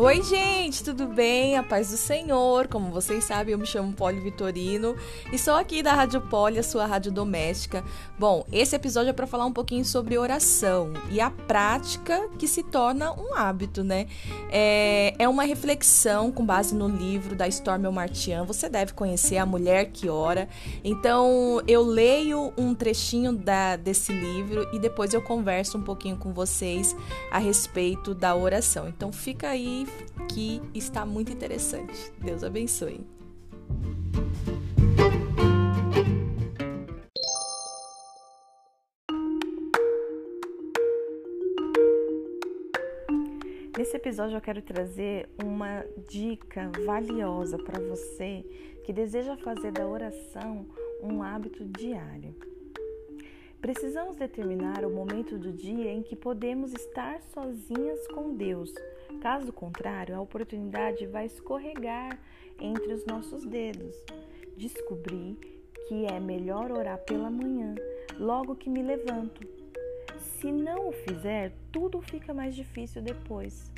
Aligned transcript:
Oi, 0.00 0.22
gente, 0.22 0.67
tudo 0.76 1.06
bem? 1.06 1.56
A 1.56 1.62
paz 1.62 1.90
do 1.90 1.96
Senhor. 1.96 2.68
Como 2.68 2.90
vocês 2.90 3.24
sabem, 3.24 3.52
eu 3.52 3.58
me 3.58 3.64
chamo 3.64 3.92
Poli 3.94 4.20
Vitorino 4.20 4.94
e 5.32 5.38
sou 5.38 5.54
aqui 5.54 5.82
da 5.82 5.94
Rádio 5.94 6.20
Poli, 6.20 6.58
a 6.58 6.62
sua 6.62 6.84
rádio 6.84 7.10
doméstica. 7.10 7.82
Bom, 8.18 8.44
esse 8.52 8.76
episódio 8.76 9.08
é 9.08 9.12
para 9.14 9.26
falar 9.26 9.46
um 9.46 9.52
pouquinho 9.52 9.84
sobre 9.84 10.18
oração 10.18 10.92
e 11.10 11.22
a 11.22 11.30
prática 11.30 12.28
que 12.38 12.46
se 12.46 12.62
torna 12.62 13.12
um 13.12 13.34
hábito, 13.34 13.82
né? 13.82 14.08
É, 14.50 15.14
é 15.18 15.26
uma 15.26 15.44
reflexão 15.44 16.30
com 16.30 16.44
base 16.44 16.74
no 16.74 16.86
livro 16.86 17.34
da 17.34 17.48
Stormy 17.48 17.90
Martian. 17.90 18.44
Você 18.44 18.68
deve 18.68 18.92
conhecer 18.92 19.38
A 19.38 19.46
Mulher 19.46 19.86
que 19.86 20.10
Ora. 20.10 20.50
Então, 20.84 21.62
eu 21.66 21.82
leio 21.82 22.52
um 22.58 22.74
trechinho 22.74 23.32
da, 23.32 23.76
desse 23.76 24.12
livro 24.12 24.68
e 24.74 24.78
depois 24.78 25.14
eu 25.14 25.22
converso 25.22 25.78
um 25.78 25.82
pouquinho 25.82 26.18
com 26.18 26.30
vocês 26.30 26.94
a 27.32 27.38
respeito 27.38 28.14
da 28.14 28.36
oração. 28.36 28.86
Então, 28.86 29.10
fica 29.10 29.48
aí 29.48 29.86
que 30.28 30.57
está 30.74 31.04
muito 31.04 31.32
interessante. 31.32 32.12
Deus 32.20 32.42
abençoe. 32.44 33.06
Nesse 43.78 43.96
episódio 43.96 44.36
eu 44.36 44.40
quero 44.40 44.60
trazer 44.60 45.28
uma 45.42 45.84
dica 46.08 46.70
valiosa 46.84 47.56
para 47.56 47.80
você 47.80 48.44
que 48.84 48.92
deseja 48.92 49.36
fazer 49.36 49.70
da 49.70 49.86
oração 49.86 50.66
um 51.02 51.22
hábito 51.22 51.64
diário. 51.64 52.34
Precisamos 53.60 54.16
determinar 54.16 54.84
o 54.84 54.90
momento 54.90 55.38
do 55.38 55.52
dia 55.52 55.92
em 55.92 56.02
que 56.02 56.16
podemos 56.16 56.72
estar 56.72 57.20
sozinhas 57.22 58.06
com 58.08 58.34
Deus 58.34 58.72
Caso 59.20 59.52
contrário, 59.52 60.14
a 60.14 60.20
oportunidade 60.20 61.06
vai 61.06 61.26
escorregar 61.26 62.18
entre 62.60 62.92
os 62.92 63.04
nossos 63.04 63.44
dedos. 63.44 63.96
Descobri 64.56 65.36
que 65.88 66.06
é 66.06 66.20
melhor 66.20 66.70
orar 66.70 66.98
pela 66.98 67.28
manhã, 67.28 67.74
logo 68.18 68.54
que 68.54 68.70
me 68.70 68.82
levanto. 68.82 69.46
Se 70.18 70.52
não 70.52 70.88
o 70.88 70.92
fizer, 70.92 71.52
tudo 71.72 72.00
fica 72.00 72.32
mais 72.32 72.54
difícil 72.54 73.02
depois. 73.02 73.72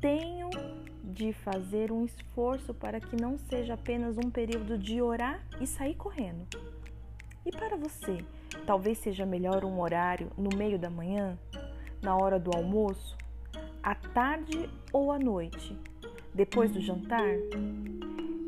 Tenho 0.00 0.48
de 1.02 1.32
fazer 1.32 1.90
um 1.90 2.04
esforço 2.04 2.72
para 2.72 3.00
que 3.00 3.20
não 3.20 3.36
seja 3.36 3.74
apenas 3.74 4.16
um 4.16 4.30
período 4.30 4.78
de 4.78 5.02
orar 5.02 5.44
e 5.60 5.66
sair 5.66 5.94
correndo. 5.94 6.46
E 7.44 7.50
para 7.50 7.76
você, 7.76 8.24
talvez 8.64 8.98
seja 8.98 9.26
melhor 9.26 9.64
um 9.64 9.80
horário 9.80 10.30
no 10.36 10.56
meio 10.56 10.78
da 10.78 10.88
manhã, 10.88 11.36
na 12.00 12.16
hora 12.16 12.38
do 12.38 12.50
almoço, 12.54 13.16
à 13.82 13.94
tarde 13.94 14.70
ou 14.92 15.10
à 15.10 15.18
noite, 15.18 15.76
depois 16.32 16.70
do 16.70 16.80
jantar? 16.80 17.36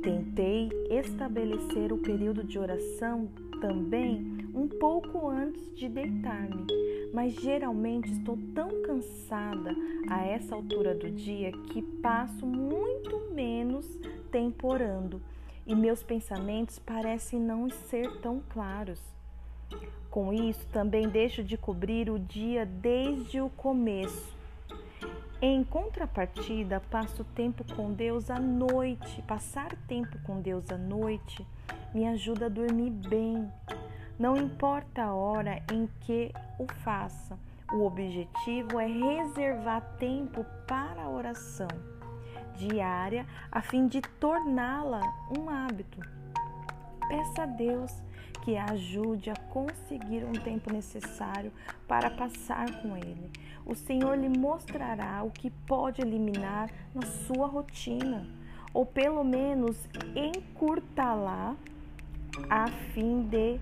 Tentei 0.02 0.68
estabelecer 0.90 1.92
o 1.92 1.98
período 1.98 2.44
de 2.44 2.58
oração 2.58 3.28
também 3.60 4.46
um 4.54 4.68
pouco 4.68 5.28
antes 5.28 5.74
de 5.74 5.88
deitar-me, 5.88 6.66
mas 7.12 7.34
geralmente 7.34 8.12
estou 8.12 8.38
tão 8.54 8.82
cansada 8.82 9.74
a 10.08 10.24
essa 10.24 10.54
altura 10.54 10.94
do 10.94 11.10
dia 11.10 11.50
que 11.72 11.82
passo 11.82 12.46
muito 12.46 13.32
menos 13.32 13.86
tempo 14.30 14.68
orando 14.68 15.20
e 15.66 15.74
meus 15.74 16.02
pensamentos 16.02 16.78
parecem 16.78 17.40
não 17.40 17.68
ser 17.70 18.20
tão 18.20 18.40
claros. 18.50 19.00
Com 20.10 20.32
isso, 20.32 20.64
também 20.68 21.08
deixo 21.08 21.42
de 21.42 21.56
cobrir 21.56 22.08
o 22.08 22.18
dia 22.18 22.64
desde 22.64 23.40
o 23.40 23.48
começo 23.48 24.33
em 25.46 25.62
contrapartida, 25.62 26.80
passo 26.90 27.22
tempo 27.22 27.64
com 27.74 27.92
Deus 27.92 28.30
à 28.30 28.38
noite. 28.38 29.20
Passar 29.22 29.76
tempo 29.86 30.18
com 30.22 30.40
Deus 30.40 30.70
à 30.70 30.78
noite 30.78 31.46
me 31.92 32.06
ajuda 32.08 32.46
a 32.46 32.48
dormir 32.48 32.90
bem. 32.90 33.46
Não 34.18 34.38
importa 34.38 35.02
a 35.02 35.14
hora 35.14 35.62
em 35.70 35.86
que 36.00 36.32
o 36.58 36.66
faça, 36.82 37.38
o 37.72 37.84
objetivo 37.84 38.80
é 38.80 38.86
reservar 38.86 39.82
tempo 39.98 40.46
para 40.66 41.02
a 41.02 41.10
oração 41.10 41.68
diária 42.56 43.26
a 43.50 43.60
fim 43.60 43.86
de 43.86 44.00
torná-la 44.00 45.00
um 45.36 45.50
hábito. 45.50 46.00
Peça 47.06 47.42
a 47.42 47.46
Deus 47.46 47.92
que 48.44 48.56
a 48.56 48.64
ajude 48.66 49.30
a 49.30 49.36
conseguir 49.50 50.24
um 50.24 50.32
tempo 50.32 50.72
necessário 50.72 51.52
para 51.86 52.10
passar 52.10 52.80
com 52.80 52.96
Ele. 52.96 53.30
O 53.66 53.74
Senhor 53.74 54.16
lhe 54.18 54.28
mostrará 54.28 55.22
o 55.22 55.30
que 55.30 55.50
pode 55.50 56.02
eliminar 56.02 56.70
na 56.94 57.02
sua 57.02 57.46
rotina, 57.46 58.26
ou 58.74 58.84
pelo 58.84 59.24
menos 59.24 59.76
encurtá-la, 60.14 61.56
a 62.50 62.68
fim 62.92 63.22
de 63.22 63.58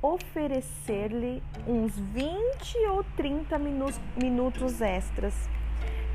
oferecer-lhe 0.00 1.42
uns 1.66 1.98
20 1.98 2.78
ou 2.90 3.04
30 3.16 3.58
minutos 4.16 4.80
extras. 4.80 5.34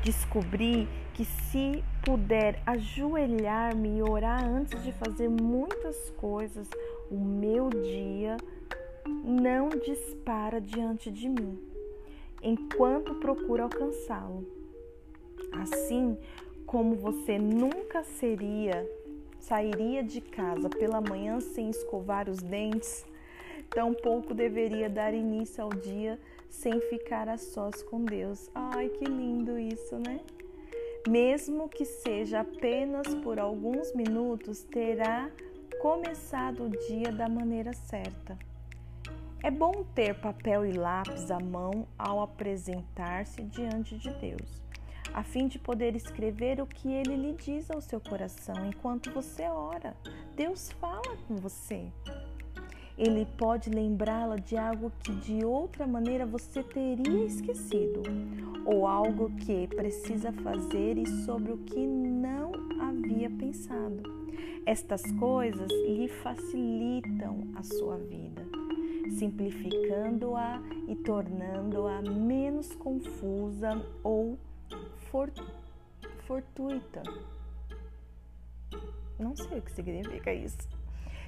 Descobri 0.04 0.88
que 1.14 1.24
se 1.24 1.82
puder 2.04 2.62
ajoelhar-me 2.66 3.98
e 3.98 4.02
orar 4.02 4.44
antes 4.44 4.82
de 4.82 4.92
fazer 4.92 5.28
muitas 5.28 6.10
coisas, 6.10 6.68
o 7.10 7.16
meu 7.16 7.70
dia 7.70 8.36
não 9.24 9.68
dispara 9.68 10.60
diante 10.60 11.10
de 11.10 11.28
mim, 11.28 11.58
enquanto 12.42 13.14
procuro 13.16 13.62
alcançá-lo. 13.64 14.46
Assim 15.52 16.16
como 16.66 16.94
você 16.96 17.38
nunca 17.38 18.04
seria, 18.04 18.86
sairia 19.38 20.02
de 20.02 20.20
casa 20.20 20.68
pela 20.68 21.00
manhã 21.00 21.40
sem 21.40 21.70
escovar 21.70 22.28
os 22.28 22.38
dentes, 22.38 23.06
tampouco 23.70 24.34
deveria 24.34 24.88
dar 24.88 25.14
início 25.14 25.62
ao 25.62 25.70
dia 25.70 26.18
sem 26.48 26.80
ficar 26.80 27.28
a 27.28 27.38
sós 27.38 27.82
com 27.82 28.04
Deus. 28.04 28.50
Ai, 28.54 28.88
que 28.88 29.04
lindo 29.04 29.58
isso, 29.58 29.96
né? 29.96 30.20
Mesmo 31.08 31.68
que 31.68 31.84
seja 31.84 32.40
apenas 32.40 33.14
por 33.22 33.38
alguns 33.38 33.94
minutos, 33.94 34.62
terá 34.64 35.30
começado 35.80 36.64
o 36.64 36.68
dia 36.68 37.12
da 37.12 37.28
maneira 37.28 37.72
certa. 37.72 38.47
É 39.40 39.52
bom 39.52 39.84
ter 39.94 40.14
papel 40.14 40.66
e 40.66 40.72
lápis 40.72 41.30
à 41.30 41.38
mão 41.38 41.86
ao 41.96 42.20
apresentar-se 42.20 43.40
diante 43.44 43.96
de 43.96 44.10
Deus, 44.14 44.60
a 45.14 45.22
fim 45.22 45.46
de 45.46 45.60
poder 45.60 45.94
escrever 45.94 46.60
o 46.60 46.66
que 46.66 46.92
ele 46.92 47.16
lhe 47.16 47.32
diz 47.34 47.70
ao 47.70 47.80
seu 47.80 48.00
coração 48.00 48.66
enquanto 48.66 49.12
você 49.12 49.44
ora. 49.44 49.96
Deus 50.34 50.72
fala 50.72 51.16
com 51.28 51.36
você. 51.36 51.86
Ele 52.98 53.24
pode 53.38 53.70
lembrá-la 53.70 54.34
de 54.36 54.56
algo 54.56 54.90
que 54.98 55.14
de 55.14 55.44
outra 55.44 55.86
maneira 55.86 56.26
você 56.26 56.64
teria 56.64 57.24
esquecido, 57.24 58.02
ou 58.66 58.88
algo 58.88 59.30
que 59.36 59.68
precisa 59.68 60.32
fazer 60.32 60.98
e 60.98 61.06
sobre 61.24 61.52
o 61.52 61.58
que 61.58 61.86
não 61.86 62.50
havia 62.80 63.30
pensado. 63.30 64.02
Estas 64.66 65.02
coisas 65.12 65.70
lhe 65.86 66.08
facilitam 66.08 67.38
a 67.54 67.62
sua 67.62 67.96
vida, 67.98 68.57
simplificando-a 69.10 70.60
e 70.86 70.96
tornando-a 70.96 72.02
menos 72.02 72.74
confusa 72.74 73.84
ou 74.02 74.38
fortuita. 76.26 77.02
Não 79.18 79.34
sei 79.34 79.58
o 79.58 79.62
que 79.62 79.72
significa 79.72 80.32
isso. 80.32 80.68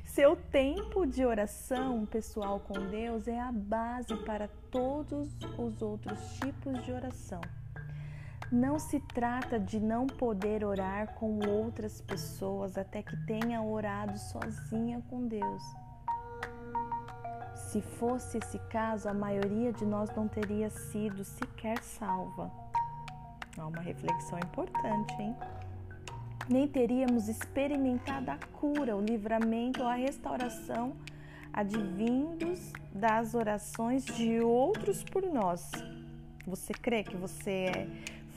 Seu 0.05 0.35
tempo 0.37 1.07
de 1.07 1.25
oração 1.25 2.05
pessoal 2.05 2.61
com 2.61 2.75
Deus 2.89 3.29
é 3.29 3.41
a 3.41 3.53
base 3.53 4.17
para 4.25 4.49
todos 4.71 5.29
os 5.57 5.83
outros 5.83 6.35
tipos 6.35 6.85
de 6.85 6.93
oração. 6.93 7.41
Não 8.51 8.79
se 8.81 8.99
trata 8.99 9.61
de 9.61 9.79
não 9.79 10.09
poder 10.09 10.65
orar 10.65 11.15
com 11.15 11.39
outras 11.49 12.01
pessoas 12.01 12.77
até 12.77 13.03
que 13.03 13.17
tenha 13.25 13.63
orado 13.63 14.19
sozinha 14.19 15.01
com 15.09 15.29
Deus. 15.29 15.63
Se 17.71 17.81
fosse 17.81 18.39
esse 18.39 18.59
caso, 18.69 19.09
a 19.09 19.15
maioria 19.15 19.73
de 19.73 19.87
nós 19.87 20.11
não 20.17 20.27
teria 20.27 20.69
sido 20.69 21.23
sequer 21.23 21.81
salva. 21.85 22.51
É 23.57 23.63
uma 23.63 23.81
reflexão 23.81 24.41
importante, 24.41 25.15
hein? 25.21 25.37
Nem 26.49 26.67
teríamos 26.67 27.29
experimentado 27.29 28.29
a 28.29 28.39
cura, 28.59 28.97
o 28.97 29.01
livramento 29.01 29.83
ou 29.83 29.89
a 29.89 29.95
restauração 29.95 30.97
advindos 31.53 32.73
das 32.93 33.35
orações 33.35 34.05
de 34.05 34.41
outros 34.41 35.05
por 35.05 35.23
nós. 35.23 35.71
Você 36.49 36.73
crê 36.73 37.05
que 37.05 37.17
você 37.17 37.67
é 37.73 37.89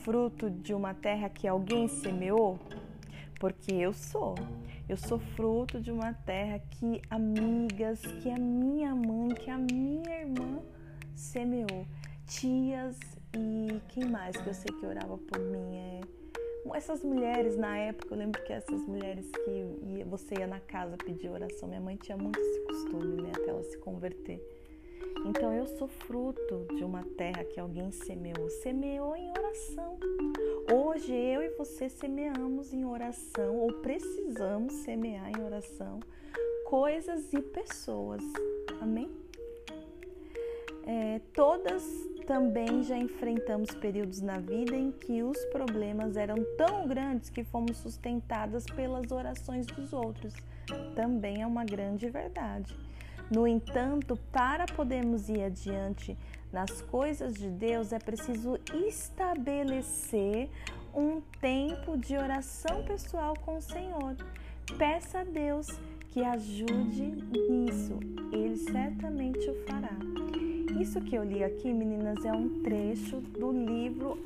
fruto 0.04 0.48
de 0.48 0.72
uma 0.72 0.94
terra 0.94 1.28
que 1.28 1.48
alguém 1.48 1.88
semeou? 1.88 2.60
Porque 3.38 3.72
eu 3.72 3.92
sou. 3.92 4.34
Eu 4.88 4.96
sou 4.96 5.18
fruto 5.18 5.80
de 5.80 5.90
uma 5.90 6.12
terra 6.12 6.58
que 6.58 7.00
amigas, 7.10 8.00
que 8.00 8.30
a 8.30 8.38
minha 8.38 8.94
mãe, 8.94 9.28
que 9.34 9.50
a 9.50 9.58
minha 9.58 10.20
irmã 10.20 10.60
semeou. 11.14 11.86
Tias 12.26 12.98
e 13.36 13.80
quem 13.88 14.06
mais 14.06 14.36
que 14.36 14.46
eu 14.46 14.54
sei 14.54 14.74
que 14.78 14.86
orava 14.86 15.18
por 15.18 15.38
mim? 15.38 15.76
É 15.76 16.00
essas 16.72 17.04
mulheres 17.04 17.56
na 17.56 17.76
época, 17.76 18.14
eu 18.14 18.18
lembro 18.18 18.42
que 18.42 18.52
essas 18.52 18.86
mulheres 18.86 19.30
que 19.30 20.04
você 20.04 20.36
ia 20.38 20.46
na 20.46 20.60
casa 20.60 20.96
pedir 20.96 21.28
oração, 21.28 21.68
minha 21.68 21.80
mãe 21.80 21.96
tinha 21.96 22.16
muito 22.16 22.38
esse 22.40 22.60
costume, 22.60 23.22
né, 23.22 23.32
até 23.36 23.50
ela 23.50 23.62
se 23.62 23.76
converter. 23.78 24.40
Então 25.24 25.52
eu 25.52 25.66
sou 25.66 25.88
fruto 25.88 26.66
de 26.76 26.84
uma 26.84 27.02
terra 27.16 27.44
que 27.44 27.58
alguém 27.58 27.90
semeou, 27.90 28.50
semeou 28.50 29.16
em 29.16 29.30
oração. 29.30 29.98
Hoje 30.72 31.14
eu 31.14 31.42
e 31.42 31.48
você 31.56 31.88
semeamos 31.88 32.72
em 32.74 32.84
oração 32.84 33.56
ou 33.56 33.72
precisamos 33.74 34.72
semear 34.74 35.30
em 35.30 35.42
oração 35.42 36.00
coisas 36.66 37.32
e 37.32 37.40
pessoas. 37.40 38.22
Amém? 38.80 39.10
É, 40.86 41.20
todas 41.32 41.82
também 42.26 42.82
já 42.82 42.96
enfrentamos 42.96 43.70
períodos 43.74 44.20
na 44.20 44.38
vida 44.38 44.74
em 44.74 44.90
que 44.90 45.22
os 45.22 45.42
problemas 45.46 46.16
eram 46.16 46.36
tão 46.56 46.86
grandes 46.86 47.30
que 47.30 47.44
fomos 47.44 47.78
sustentadas 47.78 48.66
pelas 48.66 49.10
orações 49.10 49.66
dos 49.66 49.92
outros. 49.92 50.34
Também 50.94 51.42
é 51.42 51.46
uma 51.46 51.64
grande 51.64 52.08
verdade. 52.10 52.76
No 53.30 53.46
entanto, 53.46 54.18
para 54.30 54.66
podermos 54.66 55.28
ir 55.28 55.42
adiante 55.42 56.16
nas 56.52 56.80
coisas 56.82 57.34
de 57.34 57.48
Deus, 57.48 57.92
é 57.92 57.98
preciso 57.98 58.58
estabelecer 58.86 60.48
um 60.94 61.20
tempo 61.40 61.96
de 61.96 62.16
oração 62.16 62.84
pessoal 62.84 63.34
com 63.44 63.56
o 63.56 63.62
Senhor. 63.62 64.16
Peça 64.78 65.20
a 65.20 65.24
Deus 65.24 65.68
que 66.10 66.22
ajude 66.22 67.02
nisso, 67.50 67.98
Ele 68.32 68.56
certamente 68.56 69.50
o 69.50 69.66
fará. 69.66 69.96
Isso 70.80 71.00
que 71.00 71.16
eu 71.16 71.24
li 71.24 71.42
aqui, 71.42 71.72
meninas, 71.72 72.24
é 72.24 72.32
um 72.32 72.62
trecho 72.62 73.20
do 73.20 73.50
livro 73.50 74.18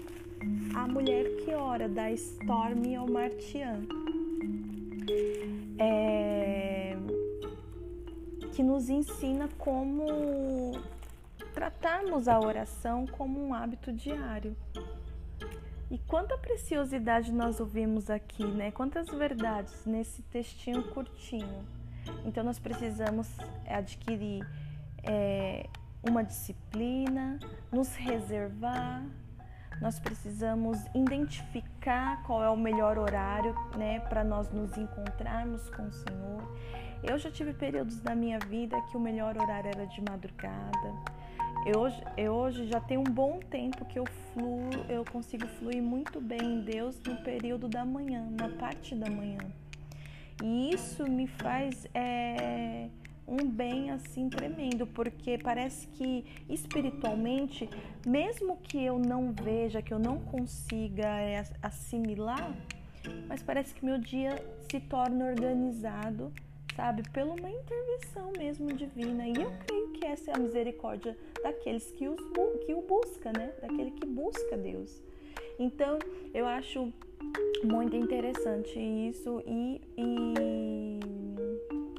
A 0.75 0.87
Mulher 0.87 1.25
que 1.37 1.55
Ora, 1.55 1.89
da 1.89 2.11
Stormy 2.11 2.99
Omartian. 2.99 3.81
É... 5.79 6.38
Que 8.59 8.63
nos 8.65 8.89
ensina 8.89 9.49
como 9.57 10.73
tratarmos 11.55 12.27
a 12.27 12.41
oração 12.41 13.07
como 13.07 13.41
um 13.41 13.55
hábito 13.55 13.93
diário. 13.93 14.57
E 15.89 15.97
quanta 15.97 16.37
preciosidade 16.37 17.31
nós 17.31 17.61
ouvimos 17.61 18.11
aqui, 18.11 18.45
né? 18.45 18.73
Quantas 18.73 19.07
verdades 19.11 19.87
nesse 19.87 20.23
textinho 20.23 20.83
curtinho. 20.89 21.65
Então 22.25 22.43
nós 22.43 22.59
precisamos 22.59 23.29
adquirir 23.65 24.45
é, 25.05 25.69
uma 26.03 26.25
disciplina, 26.25 27.39
nos 27.71 27.95
reservar, 27.95 29.07
nós 29.81 30.01
precisamos 30.01 30.85
identificar 30.97 32.25
qual 32.25 32.43
é 32.43 32.51
o 32.51 32.57
melhor 32.57 32.99
horário 32.99 33.55
né, 33.77 34.01
para 34.01 34.25
nós 34.25 34.51
nos 34.51 34.77
encontrarmos 34.77 35.71
com 35.71 35.85
o 35.85 35.93
Senhor. 35.93 36.59
Eu 37.03 37.19
já 37.19 37.31
tive 37.31 37.53
períodos 37.53 38.01
da 38.01 38.15
minha 38.15 38.39
vida 38.39 38.81
que 38.91 38.97
o 38.97 39.01
melhor 39.01 39.37
horário 39.37 39.71
era 39.71 39.87
de 39.87 40.01
madrugada. 40.01 40.95
Eu 41.67 41.81
hoje, 41.81 42.03
eu 42.17 42.33
hoje 42.33 42.67
já 42.67 42.81
tenho 42.81 43.01
um 43.01 43.13
bom 43.13 43.39
tempo 43.39 43.85
que 43.85 43.99
eu 43.99 44.05
fluo, 44.07 44.71
eu 44.89 45.05
consigo 45.05 45.47
fluir 45.47 45.83
muito 45.83 46.21
bem 46.21 46.41
em 46.41 46.61
Deus 46.61 46.99
no 47.07 47.17
período 47.17 47.69
da 47.69 47.85
manhã, 47.85 48.29
na 48.31 48.49
parte 48.49 48.95
da 48.95 49.11
manhã. 49.11 49.39
E 50.43 50.71
isso 50.71 51.05
me 51.11 51.27
faz 51.27 51.87
é, 51.93 52.89
um 53.27 53.49
bem 53.49 53.91
assim 53.91 54.29
tremendo, 54.29 54.87
porque 54.87 55.37
parece 55.37 55.87
que 55.89 56.25
espiritualmente, 56.49 57.69
mesmo 58.07 58.57
que 58.57 58.83
eu 58.83 58.99
não 58.99 59.33
veja, 59.33 59.83
que 59.83 59.93
eu 59.93 59.99
não 59.99 60.19
consiga 60.19 61.07
é, 61.21 61.45
assimilar, 61.63 62.55
mas 63.29 63.43
parece 63.43 63.75
que 63.75 63.85
meu 63.85 63.99
dia 63.99 64.43
se 64.71 64.81
torna 64.81 65.27
organizado, 65.27 66.33
sabe, 66.79 67.03
pela 67.11 67.35
uma 67.35 67.51
intervenção 67.51 68.31
mesmo 68.39 68.73
divina. 68.73 69.27
E 69.27 69.35
eu 69.35 69.53
creio 69.67 69.89
que 69.89 70.07
essa 70.07 70.31
é 70.31 70.35
a 70.37 70.39
misericórdia 70.39 71.19
daqueles 71.43 71.91
que, 71.91 72.09
os, 72.09 72.21
que 72.65 72.73
o 72.73 72.83
busca, 72.83 73.33
né? 73.33 73.53
Daquele 73.61 73.91
que 73.91 74.07
busca 74.07 74.57
Deus. 74.57 75.03
Então, 75.59 75.99
eu 76.33 76.47
acho 76.47 76.93
muito 77.65 77.97
interessante 77.97 78.79
isso 78.79 79.43
e, 79.45 79.81
e 79.97 81.01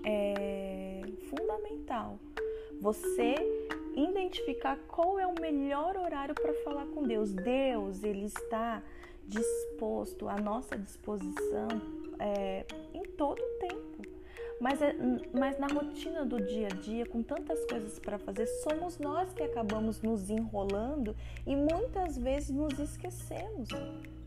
é 0.05 1.01
fundamental 1.29 2.17
você 2.79 3.35
identificar 3.97 4.77
qual 4.87 5.19
é 5.19 5.27
o 5.27 5.35
melhor 5.41 5.97
horário 5.97 6.33
para 6.33 6.53
falar 6.63 6.85
com 6.85 7.03
Deus. 7.03 7.33
Deus, 7.33 8.01
ele 8.01 8.27
está 8.27 8.81
disposto, 9.27 10.29
à 10.29 10.37
nossa 10.37 10.77
disposição 10.77 11.67
é, 12.17 12.65
em 12.93 13.03
todo 13.03 13.41
o 13.41 13.67
tempo. 13.67 13.78
Mas, 14.59 14.81
é, 14.81 14.93
mas 15.33 15.57
na 15.57 15.67
rotina 15.67 16.25
do 16.25 16.41
dia 16.41 16.67
a 16.67 16.75
dia, 16.75 17.05
com 17.05 17.23
tantas 17.23 17.63
coisas 17.65 17.97
para 17.97 18.19
fazer, 18.19 18.45
somos 18.45 18.97
nós 18.97 19.31
que 19.33 19.43
acabamos 19.43 20.01
nos 20.01 20.29
enrolando 20.29 21.15
e 21.47 21.55
muitas 21.55 22.17
vezes 22.17 22.49
nos 22.49 22.77
esquecemos 22.77 23.69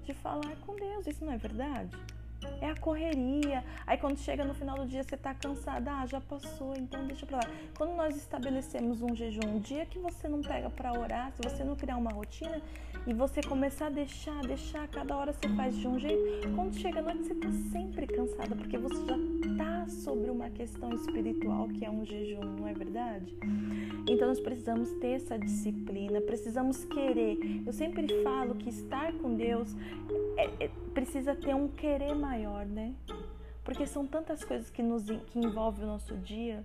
de 0.05 0.15
falar 0.15 0.57
com 0.67 0.75
Deus. 0.75 1.07
Isso 1.07 1.25
não 1.25 1.33
é 1.33 1.37
verdade? 1.37 1.97
É 2.61 2.71
a 2.71 2.77
correria. 2.77 3.65
Aí 3.87 3.97
quando 3.99 4.19
chega 4.19 4.45
no 4.45 4.55
final 4.55 4.77
do 4.77 4.87
dia 4.87 5.03
você 5.03 5.15
está 5.15 5.35
cansada, 5.35 5.93
ah, 5.93 6.07
já 6.07 6.21
passou, 6.21 6.75
então 6.77 7.07
deixa 7.07 7.27
pra 7.27 7.39
lá. 7.39 7.45
Quando 7.77 7.95
nós 7.95 8.17
estabelecemos 8.17 9.03
um 9.03 9.15
jejum, 9.15 9.47
um 9.47 9.61
dia 9.61 9.87
que 9.87 9.99
você 9.99 10.29
não 10.29 10.41
pega 10.41 10.71
para 10.71 10.93
orar, 10.99 11.33
se 11.33 11.43
você 11.43 11.65
não 11.65 11.77
criar 11.77 11.97
uma 11.97 12.11
rotina 12.11 12.61
e 13.07 13.13
você 13.13 13.41
começar 13.43 13.87
a 13.87 13.91
deixar, 13.91 14.41
deixar, 14.43 14.87
cada 14.89 15.17
hora 15.17 15.33
você 15.33 15.49
faz 15.57 15.77
de 15.77 15.89
um 15.89 15.99
jeito, 15.99 16.49
quando 16.55 16.75
chega 16.75 17.01
a 17.01 17.03
noite 17.03 17.25
você 17.25 17.33
está 17.33 17.51
sempre 17.73 18.07
cansada, 18.07 18.55
porque 18.55 18.79
você 18.79 19.07
já 19.07 19.17
está 19.17 19.89
sobre 19.89 20.31
uma 20.31 20.49
questão 20.51 20.95
espiritual 20.95 21.69
que 21.69 21.85
é 21.85 21.91
um 21.91 22.05
jejum, 22.05 22.43
não 22.43 22.69
é 22.69 22.75
verdade? 22.75 23.37
Então 24.09 24.29
nós 24.29 24.41
precisamos 24.41 24.91
ter 24.93 25.13
essa 25.13 25.39
disciplina, 25.39 26.21
precisamos 26.21 26.85
querer. 26.85 27.63
Eu 27.67 27.73
sempre 27.73 28.07
falo 28.23 28.55
que 28.55 28.69
estar 28.69 29.13
com 29.15 29.35
Deus 29.35 29.75
é, 30.37 30.65
é, 30.65 30.71
precisa 30.93 31.35
ter 31.35 31.55
um 31.55 31.69
querer 31.69 32.15
maior, 32.15 32.65
né? 32.65 32.95
Porque 33.65 33.87
são 33.87 34.07
tantas 34.07 34.45
coisas 34.45 34.71
que 34.71 34.83
nos 34.83 35.05
que 35.05 35.39
envolvem 35.39 35.85
o 35.85 35.89
nosso 35.89 36.17
dia, 36.17 36.65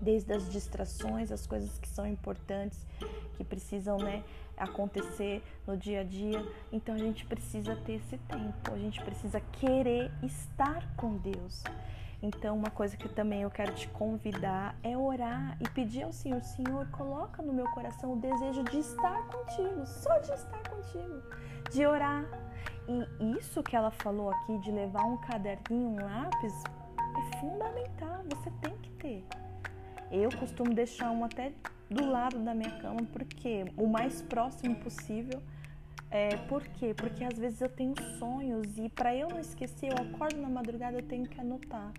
desde 0.00 0.32
as 0.32 0.50
distrações, 0.50 1.30
as 1.30 1.46
coisas 1.46 1.78
que 1.78 1.88
são 1.88 2.06
importantes, 2.06 2.86
que 3.36 3.44
precisam, 3.44 3.98
né, 3.98 4.22
acontecer 4.56 5.42
no 5.66 5.76
dia 5.76 6.00
a 6.00 6.04
dia. 6.04 6.44
Então 6.70 6.94
a 6.94 6.98
gente 6.98 7.24
precisa 7.24 7.74
ter 7.76 7.94
esse 7.94 8.18
tempo, 8.18 8.72
a 8.72 8.78
gente 8.78 9.02
precisa 9.02 9.40
querer 9.40 10.10
estar 10.22 10.86
com 10.96 11.16
Deus. 11.16 11.64
Então, 12.22 12.54
uma 12.54 12.70
coisa 12.70 12.98
que 12.98 13.08
também 13.08 13.42
eu 13.42 13.50
quero 13.50 13.72
te 13.74 13.88
convidar 13.88 14.76
é 14.82 14.94
orar 14.94 15.56
e 15.58 15.66
pedir 15.70 16.02
ao 16.02 16.12
Senhor: 16.12 16.42
Senhor, 16.42 16.86
coloca 16.88 17.42
no 17.42 17.50
meu 17.50 17.64
coração 17.70 18.12
o 18.12 18.16
desejo 18.16 18.62
de 18.64 18.78
estar 18.78 19.26
contigo, 19.28 19.86
só 19.86 20.18
de 20.18 20.30
estar 20.30 20.68
contigo, 20.68 21.22
de 21.70 21.86
orar. 21.86 22.26
E 22.88 23.38
isso 23.38 23.62
que 23.62 23.76
ela 23.76 23.90
falou 23.90 24.30
aqui, 24.30 24.58
de 24.58 24.70
levar 24.70 25.04
um 25.04 25.16
caderninho, 25.18 25.90
um 25.90 25.96
lápis, 25.96 26.54
é 26.98 27.36
fundamental, 27.38 28.22
você 28.28 28.50
tem 28.62 28.76
que 28.78 28.90
ter. 28.92 29.24
Eu 30.10 30.28
costumo 30.38 30.74
deixar 30.74 31.10
um 31.10 31.24
até 31.24 31.52
do 31.88 32.08
lado 32.08 32.38
da 32.38 32.54
minha 32.54 32.70
cama, 32.78 33.00
porque 33.12 33.64
o 33.76 33.86
mais 33.86 34.22
próximo 34.22 34.76
possível. 34.76 35.40
É, 36.10 36.36
por 36.48 36.62
quê? 36.62 36.92
Porque 36.92 37.22
às 37.22 37.38
vezes 37.38 37.60
eu 37.60 37.68
tenho 37.68 37.94
sonhos 38.18 38.76
e 38.78 38.88
para 38.88 39.14
eu 39.14 39.28
não 39.28 39.38
esquecer, 39.38 39.92
eu 39.92 40.04
acordo 40.04 40.40
na 40.40 40.48
madrugada, 40.48 40.98
eu 40.98 41.02
tenho 41.04 41.28
que 41.28 41.40
anotar. 41.40 41.92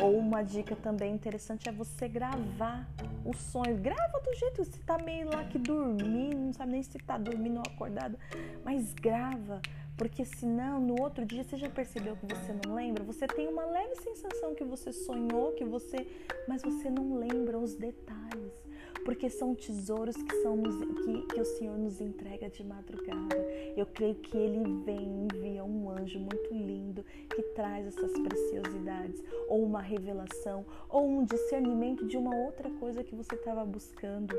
Ou 0.00 0.18
uma 0.18 0.42
dica 0.42 0.74
também 0.76 1.14
interessante 1.14 1.68
é 1.68 1.72
você 1.72 2.08
gravar 2.08 2.88
o 3.24 3.32
sonho. 3.34 3.76
Grava 3.76 4.20
do 4.20 4.34
jeito 4.34 4.64
você 4.64 4.78
tá 4.80 4.98
meio 4.98 5.28
lá 5.28 5.44
que 5.44 5.58
dormindo, 5.58 6.36
não 6.36 6.52
sabe 6.52 6.72
nem 6.72 6.82
se 6.82 6.98
tá 6.98 7.18
dormindo 7.18 7.56
ou 7.56 7.62
acordado, 7.66 8.18
mas 8.64 8.92
grava. 8.94 9.60
Porque 9.96 10.24
senão, 10.24 10.78
no 10.80 11.00
outro 11.00 11.24
dia, 11.24 11.42
você 11.42 11.56
já 11.56 11.70
percebeu 11.70 12.16
que 12.16 12.26
você 12.26 12.52
não 12.64 12.74
lembra? 12.74 13.02
Você 13.04 13.26
tem 13.26 13.48
uma 13.48 13.64
leve 13.64 13.96
sensação 13.96 14.54
que 14.54 14.64
você 14.64 14.92
sonhou, 14.92 15.52
que 15.52 15.64
você. 15.64 16.06
Mas 16.46 16.62
você 16.62 16.90
não 16.90 17.16
lembra 17.16 17.58
os 17.58 17.74
detalhes 17.74 18.66
porque 19.06 19.30
são 19.30 19.54
tesouros 19.54 20.16
que, 20.16 20.34
são 20.42 20.60
que, 20.60 21.34
que 21.34 21.40
o 21.40 21.44
Senhor 21.44 21.78
nos 21.78 22.00
entrega 22.00 22.50
de 22.50 22.64
madrugada. 22.64 23.36
Eu 23.76 23.86
creio 23.86 24.16
que 24.16 24.36
Ele 24.36 24.82
vem 24.84 25.28
envia 25.32 25.62
um 25.62 25.88
anjo 25.88 26.18
muito 26.18 26.52
lindo 26.52 27.04
que 27.32 27.40
traz 27.54 27.86
essas 27.86 28.12
preciosidades, 28.18 29.22
ou 29.46 29.62
uma 29.62 29.80
revelação, 29.80 30.66
ou 30.88 31.06
um 31.06 31.24
discernimento 31.24 32.04
de 32.04 32.16
uma 32.16 32.34
outra 32.34 32.68
coisa 32.80 33.04
que 33.04 33.14
você 33.14 33.36
estava 33.36 33.64
buscando. 33.64 34.34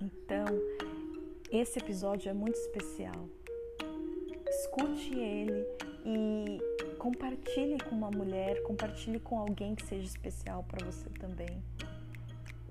Então, 0.00 0.46
esse 1.48 1.78
episódio 1.78 2.28
é 2.28 2.32
muito 2.32 2.56
especial. 2.56 3.28
Escute 4.74 5.14
ele 5.14 5.66
e 6.02 6.58
compartilhe 6.96 7.78
com 7.78 7.94
uma 7.94 8.10
mulher, 8.10 8.62
compartilhe 8.62 9.20
com 9.20 9.38
alguém 9.38 9.74
que 9.74 9.84
seja 9.84 10.06
especial 10.06 10.64
para 10.64 10.82
você 10.86 11.10
também 11.10 11.62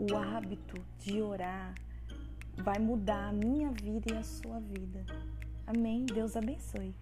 o 0.01 0.17
hábito 0.17 0.84
de 0.98 1.22
orar 1.22 1.75
vai 2.58 2.79
mudar 2.79 3.29
a 3.29 3.31
minha 3.31 3.70
vida 3.70 4.13
e 4.13 4.17
a 4.17 4.24
sua 4.24 4.60
vida. 4.60 5.05
Amém? 5.67 6.05
Deus 6.08 6.36
abençoe. 6.36 6.96